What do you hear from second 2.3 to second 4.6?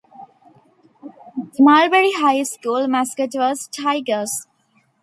School mascot was Tigers.